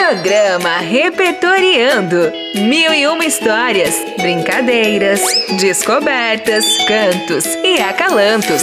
[0.00, 2.32] Programa Repertoriando.
[2.54, 5.20] Mil e uma histórias, brincadeiras,
[5.60, 8.62] descobertas, cantos e acalantos.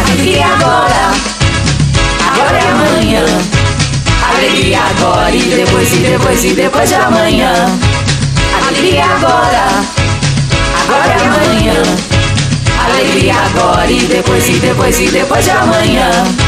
[0.00, 1.12] Alegria agora,
[2.26, 3.24] agora é amanhã.
[4.34, 7.52] Alegria agora e depois e depois e depois de amanhã.
[8.66, 9.66] Alegria agora,
[10.82, 11.82] agora é amanhã.
[12.82, 16.47] Alegria agora e depois e depois e depois de amanhã.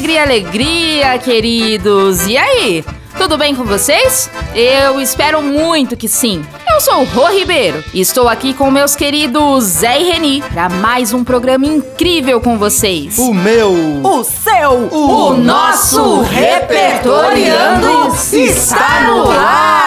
[0.00, 2.26] Alegria, alegria, queridos!
[2.26, 2.82] E aí?
[3.18, 4.30] Tudo bem com vocês?
[4.54, 6.42] Eu espero muito que sim.
[6.72, 10.70] Eu sou o Rô Ribeiro e estou aqui com meus queridos Zé e Reni para
[10.70, 13.18] mais um programa incrível com vocês.
[13.18, 13.74] O meu!
[14.02, 19.79] O seu, o nosso Repertoriando está no ar!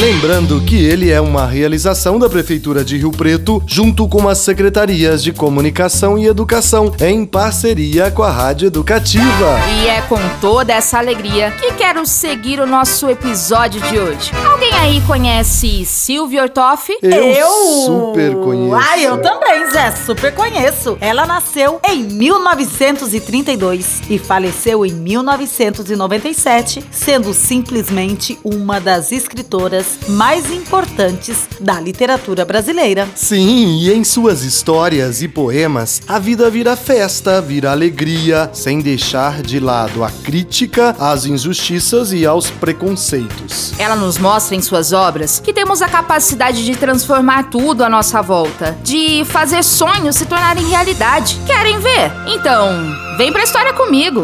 [0.00, 5.22] Lembrando que ele é uma realização da Prefeitura de Rio Preto, junto com as secretarias
[5.22, 9.60] de Comunicação e Educação, em parceria com a Rádio Educativa.
[9.82, 14.30] E é com toda essa alegria que quero seguir o nosso episódio de hoje.
[14.42, 16.96] Alguém aí conhece Silvia Ortoff?
[17.02, 17.50] Eu,
[17.84, 18.76] super conheço.
[18.76, 20.96] Ah, eu também, Zé, super conheço.
[20.98, 31.48] Ela nasceu em 1932 e faleceu em 1997, sendo simplesmente uma das escritoras mais importantes
[31.60, 33.08] da literatura brasileira.
[33.14, 39.42] Sim, e em suas histórias e poemas, a vida vira festa, vira alegria, sem deixar
[39.42, 43.72] de lado a crítica às injustiças e aos preconceitos.
[43.78, 48.22] Ela nos mostra em suas obras que temos a capacidade de transformar tudo à nossa
[48.22, 51.38] volta, de fazer sonhos se tornarem realidade.
[51.46, 52.12] Querem ver?
[52.26, 54.22] Então, vem pra história comigo.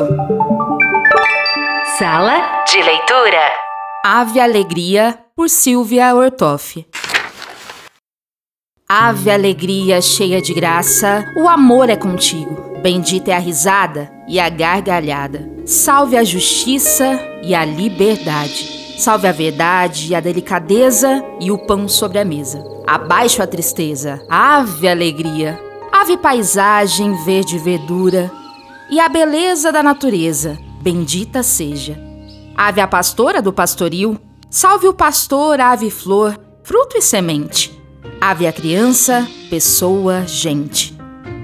[1.98, 3.65] Sala de leitura.
[4.08, 6.86] Ave Alegria, por Silvia Ortoff.
[8.88, 12.78] Ave Alegria, cheia de graça, o amor é contigo.
[12.80, 15.50] Bendita é a risada e a gargalhada.
[15.66, 18.94] Salve a justiça e a liberdade.
[18.96, 22.62] Salve a verdade e a delicadeza e o pão sobre a mesa.
[22.86, 25.60] Abaixo a tristeza, ave alegria.
[25.90, 28.30] Ave paisagem, verde verdura
[28.88, 30.56] e a beleza da natureza.
[30.80, 32.05] Bendita seja.
[32.56, 34.18] Ave a pastora do pastoril,
[34.48, 37.78] salve o pastor, ave flor, fruto e semente.
[38.18, 40.96] Ave a criança, pessoa, gente.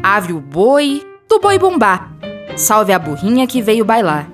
[0.02, 2.08] Ave o boi, do boi bumbá.
[2.56, 4.26] Salve a burrinha que veio bailar.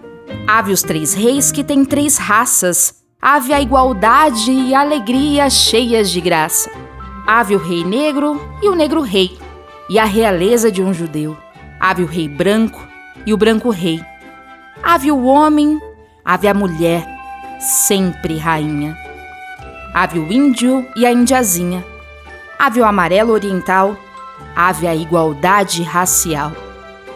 [0.46, 2.94] Ave os três reis que têm três raças.
[3.20, 6.70] Ave a igualdade e alegria cheias de graça.
[7.26, 9.36] Ave o rei negro e o negro rei,
[9.90, 11.36] e a realeza de um judeu.
[11.80, 12.80] Ave o rei branco
[13.26, 14.00] e o branco rei.
[14.80, 15.78] Ave o homem,
[16.28, 17.08] ave a mulher,
[17.58, 18.94] sempre rainha.
[19.94, 21.82] Ave o índio e a indiazinha.
[22.58, 23.96] Ave o amarelo oriental,
[24.54, 26.52] ave a igualdade racial.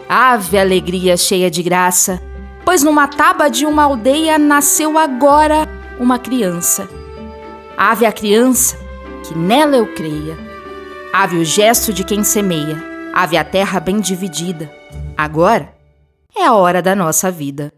[0.09, 2.19] Ave alegria cheia de graça,
[2.65, 5.67] pois numa taba de uma aldeia nasceu agora
[5.99, 6.89] uma criança.
[7.77, 8.75] Ave a criança,
[9.27, 10.35] que nela eu creia.
[11.13, 14.71] Ave o gesto de quem semeia, ave a terra bem dividida.
[15.15, 15.71] Agora
[16.35, 17.71] é a hora da nossa vida.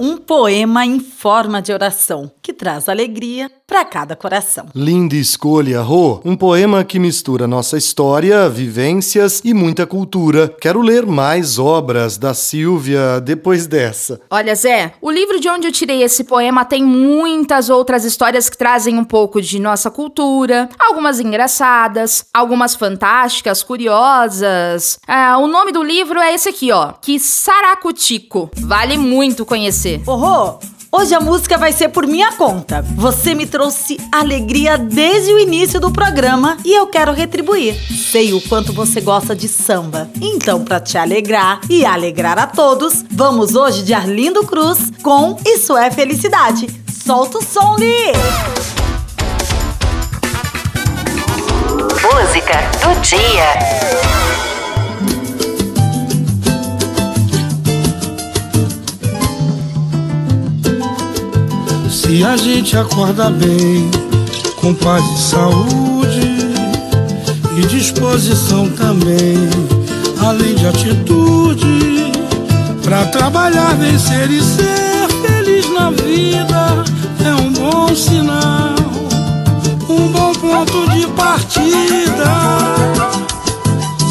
[0.00, 4.66] Um poema em forma de oração que traz alegria para cada coração.
[4.74, 6.20] Linda escolha, Rô.
[6.24, 10.48] Um poema que mistura nossa história, vivências e muita cultura.
[10.60, 14.20] Quero ler mais obras da Silvia depois dessa.
[14.30, 18.56] Olha, Zé, o livro de onde eu tirei esse poema tem muitas outras histórias que
[18.56, 24.98] trazem um pouco de nossa cultura, algumas engraçadas, algumas fantásticas, curiosas.
[25.06, 28.48] Ah, o nome do livro é esse aqui, ó, que Saracutico.
[28.60, 29.87] Vale muito conhecer.
[30.06, 30.58] Ô, Rô,
[30.90, 32.82] Hoje a música vai ser por minha conta.
[32.96, 37.76] Você me trouxe alegria desde o início do programa e eu quero retribuir.
[38.10, 40.08] Sei o quanto você gosta de samba.
[40.18, 45.76] Então, para te alegrar e alegrar a todos, vamos hoje de Arlindo Cruz com Isso
[45.76, 46.66] é Felicidade.
[46.90, 48.12] Solta o som, Li!
[52.02, 54.57] Música do dia.
[62.28, 63.90] A gente acorda bem,
[64.60, 66.20] com paz e saúde
[67.56, 69.48] e disposição também,
[70.20, 72.12] além de atitude,
[72.82, 76.84] para trabalhar, vencer e ser feliz na vida
[77.24, 78.74] é um bom sinal,
[79.88, 82.30] um bom ponto de partida.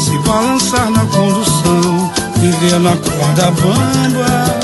[0.04, 4.58] Se balançar na condução, viver na corda bamba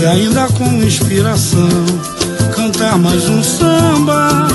[0.00, 2.13] e ainda com inspiração
[2.54, 4.48] cantar mais um samba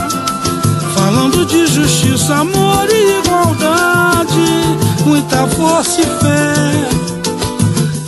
[0.96, 6.90] falando de justiça, amor e igualdade, muita força e fé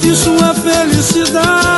[0.04, 1.72] Isso é felicidade.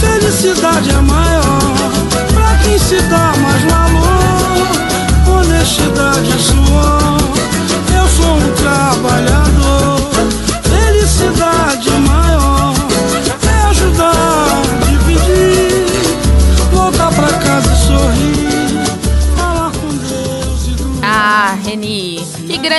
[0.00, 1.92] Felicidade é maior
[2.34, 5.38] pra quem se dá mais valor.
[5.38, 7.31] Honestidade é suor.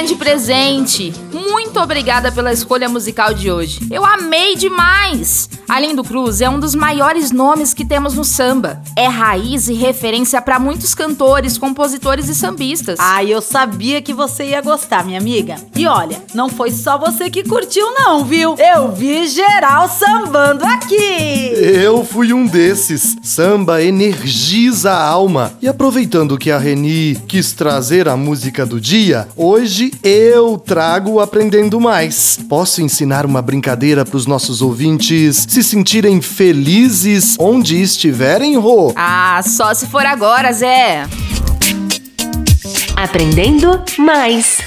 [0.03, 1.13] Grande presente!
[1.31, 3.79] Muito obrigada pela escolha musical de hoje.
[3.89, 5.50] Eu amei demais!
[5.67, 8.81] Arlindo Cruz é um dos maiores nomes que temos no samba.
[8.97, 13.00] É raiz e referência para muitos cantores, compositores e sambistas.
[13.00, 15.55] Ai, eu sabia que você ia gostar, minha amiga.
[15.75, 18.56] E olha, não foi só você que curtiu, não, viu?
[18.59, 21.53] Eu vi geral sambando aqui.
[21.56, 23.15] Eu fui um desses.
[23.23, 25.53] Samba energiza a alma.
[25.61, 31.80] E aproveitando que a Reni quis trazer a música do dia, hoje eu trago Aprendendo
[31.80, 32.40] Mais.
[32.48, 38.94] Posso ensinar uma brincadeira para os nossos ouvintes se sentirem felizes onde estiverem, Rô?
[38.95, 41.06] Ah, só se for agora, Zé.
[42.95, 44.60] Aprendendo mais.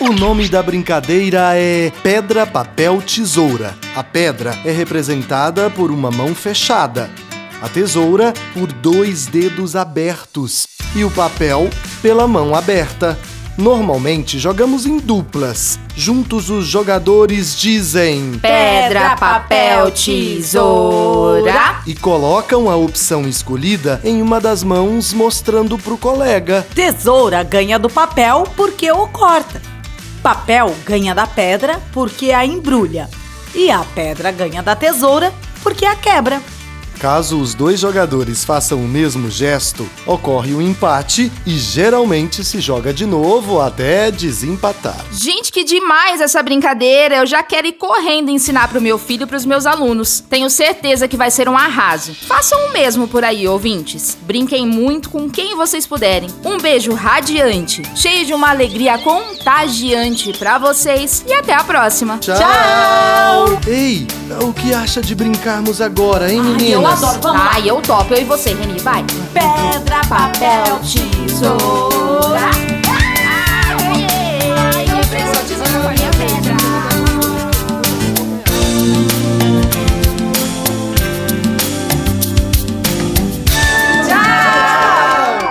[0.00, 3.74] O nome da brincadeira é Pedra, Papel, Tesoura.
[3.94, 7.08] A pedra é representada por uma mão fechada,
[7.62, 10.66] a tesoura por dois dedos abertos
[10.96, 11.70] e o papel
[12.02, 13.18] pela mão aberta.
[13.56, 15.78] Normalmente jogamos em duplas.
[15.96, 21.80] Juntos os jogadores dizem Pedra, papel, tesoura.
[21.86, 26.66] e colocam a opção escolhida em uma das mãos, mostrando pro colega.
[26.74, 29.62] Tesoura ganha do papel porque o corta.
[30.20, 33.08] Papel ganha da pedra porque a embrulha.
[33.54, 36.42] E a pedra ganha da tesoura porque a quebra.
[36.98, 42.92] Caso os dois jogadores façam o mesmo gesto, ocorre um empate e geralmente se joga
[42.92, 45.04] de novo até desempatar.
[45.12, 47.16] Gente, que demais essa brincadeira!
[47.16, 50.20] Eu já quero ir correndo ensinar pro meu filho e pros meus alunos.
[50.28, 52.14] Tenho certeza que vai ser um arraso.
[52.14, 54.16] Façam o mesmo por aí, ouvintes.
[54.22, 56.30] Brinquem muito com quem vocês puderem.
[56.44, 62.18] Um beijo radiante, cheio de uma alegria contagiante pra vocês e até a próxima.
[62.18, 63.58] Tchau!
[63.66, 64.06] Ei,
[64.40, 67.02] o que acha de brincarmos agora, hein, meninas?
[67.24, 69.04] Ai, eu topo, eu e você, Reni, vai.
[69.32, 72.40] Pedra, papel, tesoura.
[74.74, 76.54] Ai, que pressão, tesoura com a minha pedra.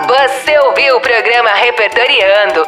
[0.07, 2.67] Você ouviu o programa Repertoriando,